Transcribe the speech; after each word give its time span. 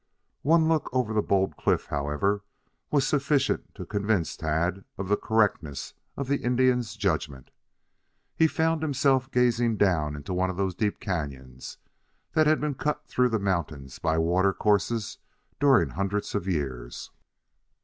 One 0.41 0.67
look 0.67 0.89
over 0.91 1.13
the 1.13 1.21
bold 1.21 1.57
cliff, 1.57 1.85
however, 1.85 2.41
was 2.89 3.05
sufficient 3.07 3.75
to 3.75 3.85
convince 3.85 4.35
Tad 4.35 4.83
of 4.97 5.09
the 5.09 5.15
correctness 5.15 5.93
of 6.17 6.27
the 6.27 6.37
Indian's 6.37 6.95
judgment. 6.95 7.51
He 8.35 8.47
found 8.47 8.81
himself 8.81 9.29
gazing 9.29 9.77
down 9.77 10.15
into 10.15 10.33
one 10.33 10.49
of 10.49 10.57
those 10.57 10.73
deep 10.73 10.99
canyons 10.99 11.77
that 12.33 12.47
had 12.47 12.59
been 12.59 12.73
cut 12.73 13.05
through 13.05 13.29
the 13.29 13.37
mountains 13.37 13.99
by 13.99 14.17
water 14.17 14.53
courses 14.53 15.19
during 15.59 15.89
hundreds 15.91 16.33
of 16.33 16.47
years. 16.47 17.11